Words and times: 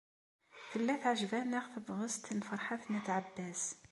Tella 0.69 0.93
teɛjeb-aneɣ 1.01 1.65
tebɣest 1.73 2.25
n 2.31 2.39
Ferḥat 2.47 2.83
n 2.87 2.97
At 2.99 3.07
Ɛebbas. 3.15 3.63